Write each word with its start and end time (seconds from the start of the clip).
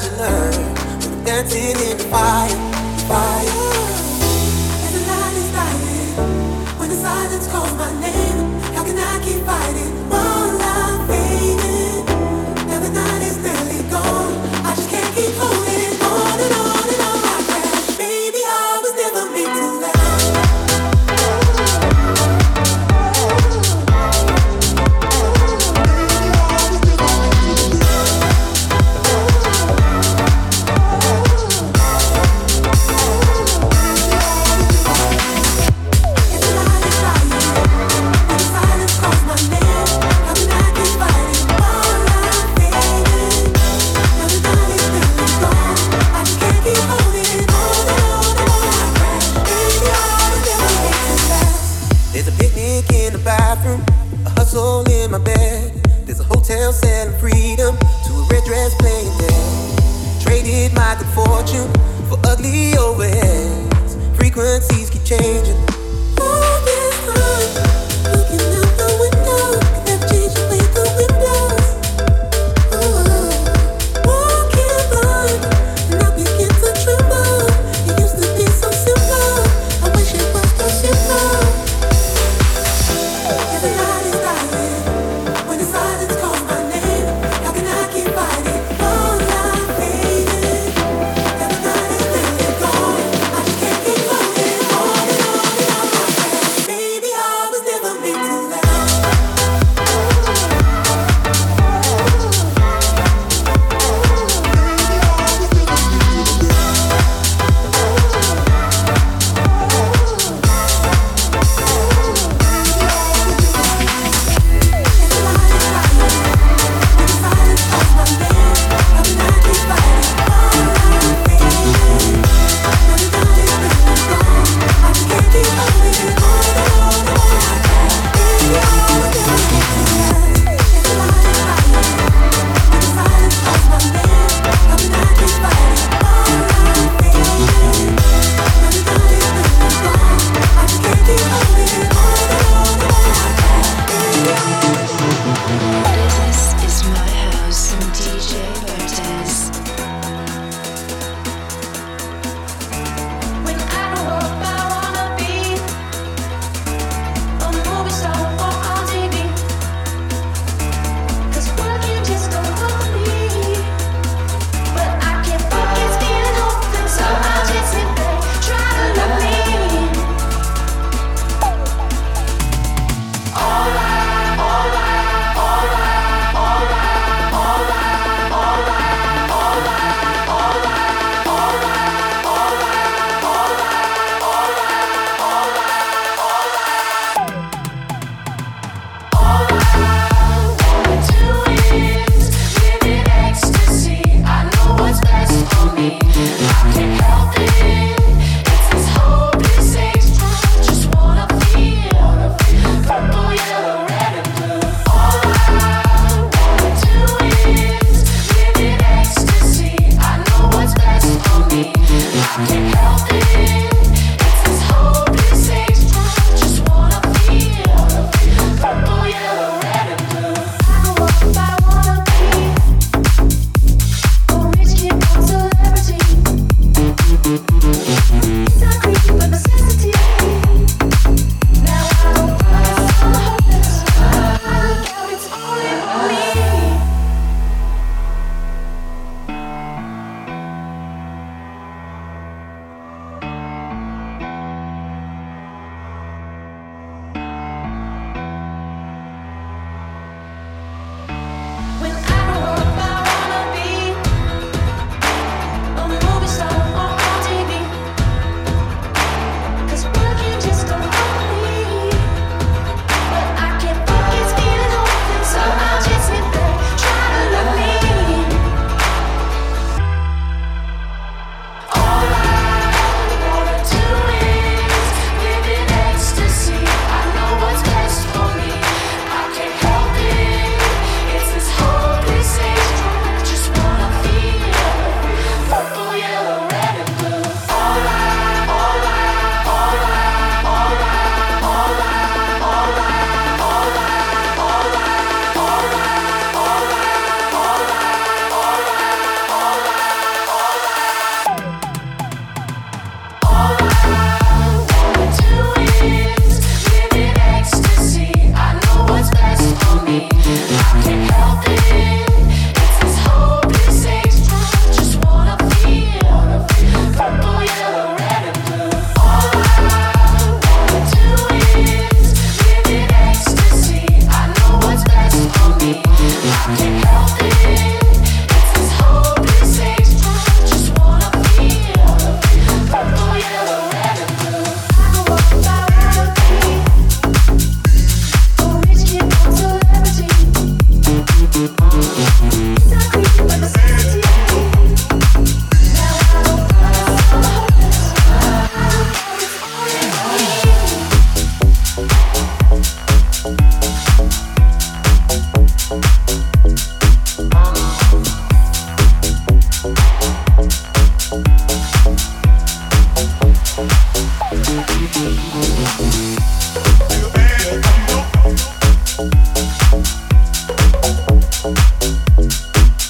I 0.00 0.02
should 0.02 0.18
learn? 0.18 1.24
Dancing 1.24 1.76
in 1.76 1.98
the 1.98 2.04
fire. 2.04 2.69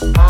Bye. 0.00 0.29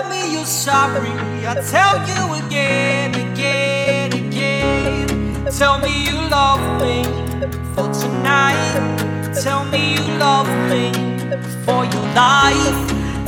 Tell 0.00 0.10
me 0.10 0.32
you're 0.32 0.44
sorry. 0.44 1.10
I 1.46 1.54
tell 1.74 1.98
you 2.08 2.46
again, 2.46 3.14
again, 3.14 4.12
again. 4.12 5.44
Tell 5.58 5.78
me 5.78 6.04
you 6.08 6.16
love 6.28 6.62
me 6.80 7.04
for 7.74 7.92
tonight. 7.92 9.34
Tell 9.42 9.64
me 9.64 9.94
you 9.94 10.04
love 10.18 10.48
me 10.70 10.92
for 11.64 11.84
your 11.84 12.06
life. 12.14 12.78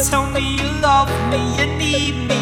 Tell 0.09 0.27
me 0.31 0.57
you 0.57 0.71
love 0.81 1.11
me, 1.31 1.41
you 1.59 1.67
need 1.79 2.15
me, 2.29 2.42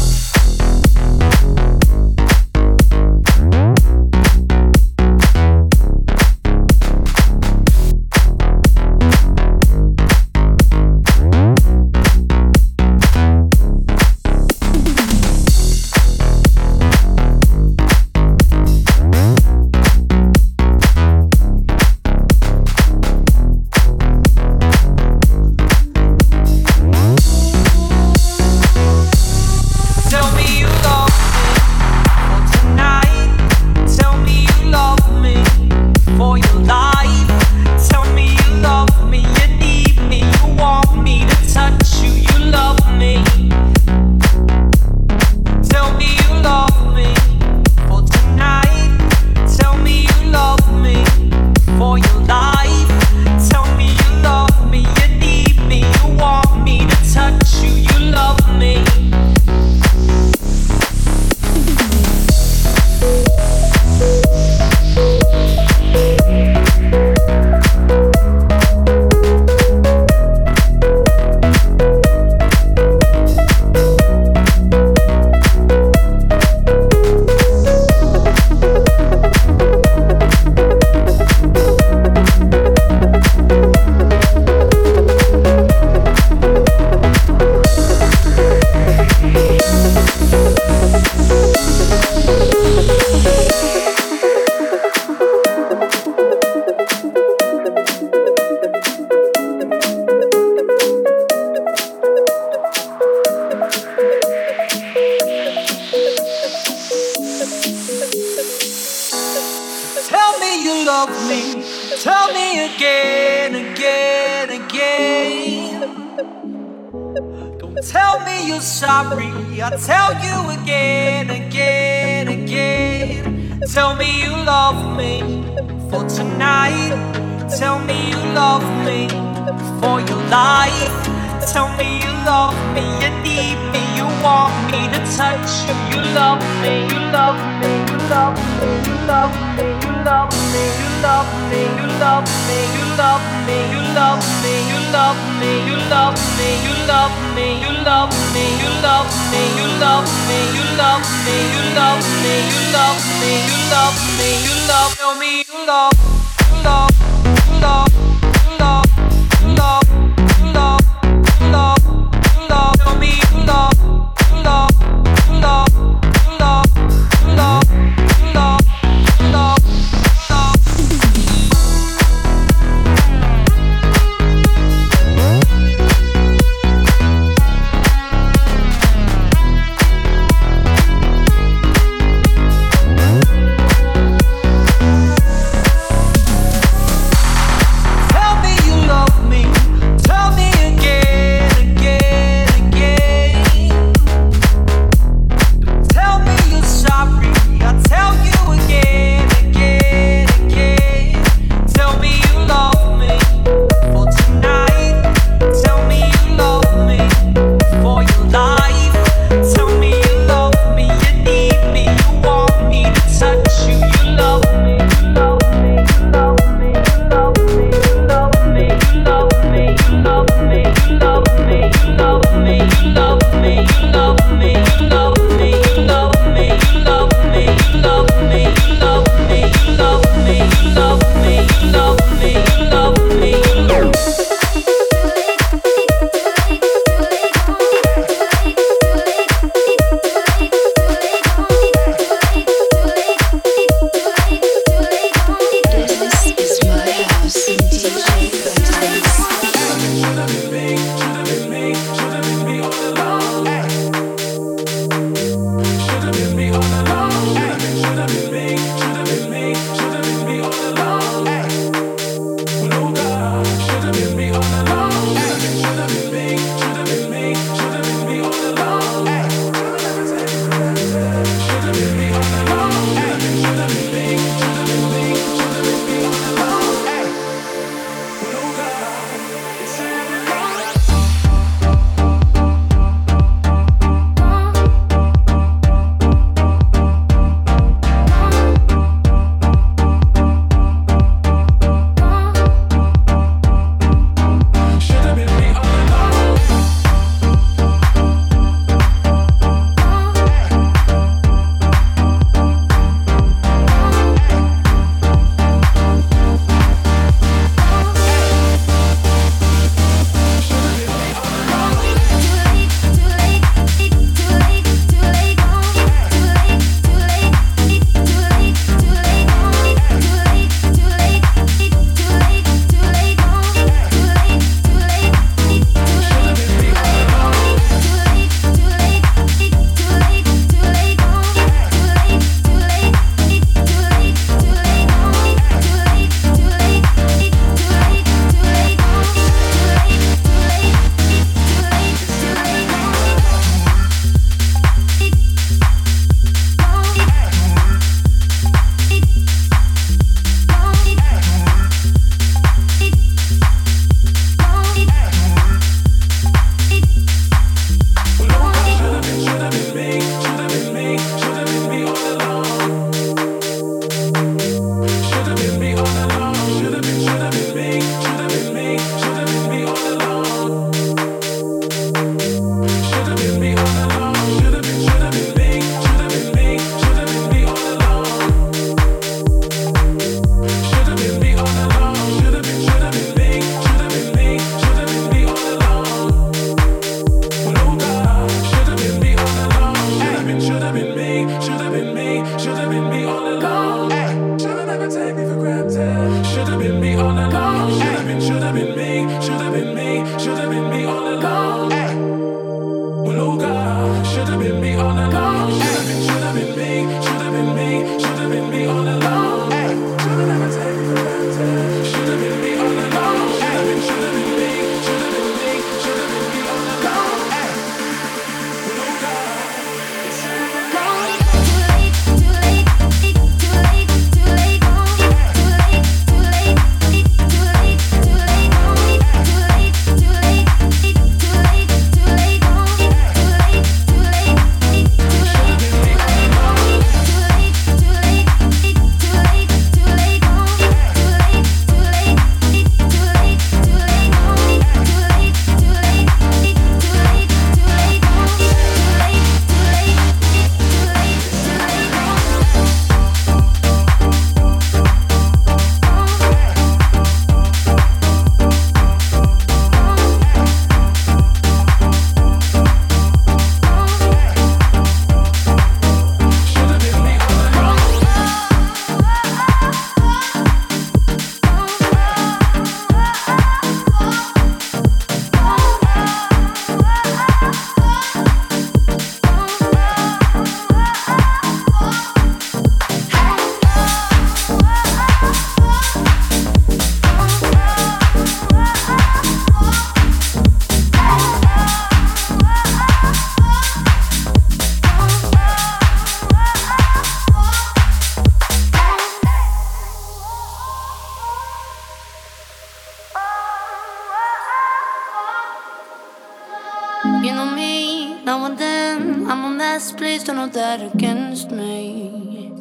You 507.03 507.33
know 507.33 507.49
me, 507.55 508.23
now 508.23 508.45
and 508.45 508.57
then 508.59 509.25
I'm 509.27 509.43
a 509.45 509.49
mess, 509.49 509.91
please 509.91 510.23
don't 510.23 510.37
hold 510.37 510.53
that 510.53 510.81
against 510.93 511.49
me. 511.49 512.51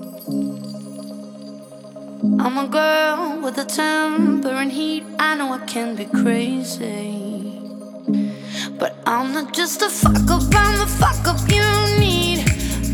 I'm 2.38 2.56
a 2.56 2.66
girl 2.66 3.42
with 3.42 3.58
a 3.58 3.66
temper 3.66 4.48
and 4.48 4.72
heat, 4.72 5.04
I 5.18 5.34
know 5.34 5.52
I 5.52 5.58
can 5.66 5.94
be 5.94 6.06
crazy. 6.06 7.60
But 8.78 8.96
I'm 9.04 9.34
not 9.34 9.52
just 9.52 9.82
a 9.82 9.90
fuck 9.90 10.30
up, 10.30 10.42
I'm 10.54 10.78
the 10.78 10.86
fuck 10.86 11.26
up 11.28 11.40
you 11.50 11.62
need. 12.00 12.38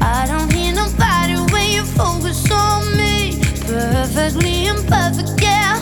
I 0.02 0.26
don't 0.26 0.52
hear 0.52 0.74
nobody 0.74 1.36
when 1.52 1.70
you 1.70 1.84
focus 1.84 2.50
on 2.50 2.96
me. 2.96 3.40
Perfectly 3.66 4.66
imperfect, 4.66 5.40
yeah. 5.40 5.75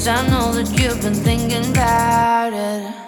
Cause 0.00 0.08
I 0.08 0.26
know 0.30 0.50
that 0.54 0.80
you've 0.80 1.02
been 1.02 1.12
thinking 1.12 1.72
about 1.72 2.54
it. 2.54 2.99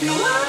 you. 0.00 0.47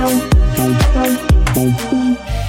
Thank 0.00 0.39
you. 0.58 2.39